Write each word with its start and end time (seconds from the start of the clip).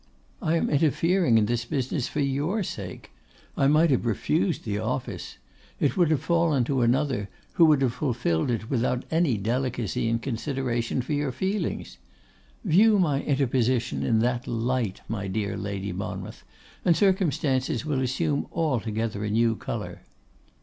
I 0.41 0.55
am 0.55 0.67
interfering 0.67 1.37
in 1.37 1.45
this 1.45 1.63
business 1.63 2.07
for 2.07 2.21
your 2.21 2.63
sake. 2.63 3.11
I 3.55 3.67
might 3.67 3.91
have 3.91 4.03
refused 4.07 4.63
the 4.63 4.79
office. 4.79 5.37
It 5.79 5.95
would 5.95 6.09
have 6.09 6.23
fallen 6.23 6.63
to 6.63 6.81
another, 6.81 7.29
who 7.53 7.65
would 7.65 7.83
have 7.83 7.93
fulfilled 7.93 8.49
it 8.49 8.67
without 8.67 9.05
any 9.11 9.37
delicacy 9.37 10.09
and 10.09 10.19
consideration 10.19 11.03
for 11.03 11.13
your 11.13 11.31
feelings. 11.31 11.99
View 12.65 12.97
my 12.97 13.21
interposition 13.21 14.01
in 14.01 14.21
that 14.21 14.47
light, 14.47 15.01
my 15.07 15.27
dear 15.27 15.55
Lady 15.55 15.91
Monmouth, 15.93 16.43
and 16.83 16.97
circumstances 16.97 17.85
will 17.85 18.01
assume 18.01 18.47
altogether 18.51 19.23
a 19.23 19.29
new 19.29 19.55
colour. 19.55 20.01